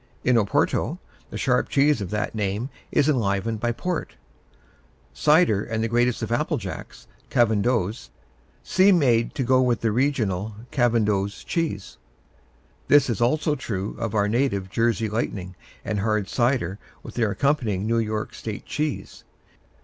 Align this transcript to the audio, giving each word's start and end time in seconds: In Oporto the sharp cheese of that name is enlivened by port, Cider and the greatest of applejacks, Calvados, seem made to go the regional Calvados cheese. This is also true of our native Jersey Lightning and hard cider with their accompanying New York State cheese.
In 0.23 0.35
Oporto 0.35 0.97
the 1.29 1.37
sharp 1.37 1.69
cheese 1.69 2.01
of 2.01 2.09
that 2.09 2.33
name 2.33 2.71
is 2.91 3.07
enlivened 3.07 3.59
by 3.59 3.71
port, 3.71 4.15
Cider 5.13 5.63
and 5.63 5.83
the 5.83 5.87
greatest 5.87 6.23
of 6.23 6.31
applejacks, 6.31 7.05
Calvados, 7.29 8.09
seem 8.63 8.97
made 8.97 9.35
to 9.35 9.43
go 9.43 9.71
the 9.75 9.91
regional 9.91 10.55
Calvados 10.71 11.43
cheese. 11.43 11.99
This 12.87 13.11
is 13.11 13.21
also 13.21 13.53
true 13.53 13.95
of 13.99 14.15
our 14.15 14.27
native 14.27 14.71
Jersey 14.71 15.07
Lightning 15.07 15.53
and 15.85 15.99
hard 15.99 16.27
cider 16.27 16.79
with 17.03 17.13
their 17.13 17.29
accompanying 17.29 17.85
New 17.85 17.99
York 17.99 18.33
State 18.33 18.65
cheese. 18.65 19.23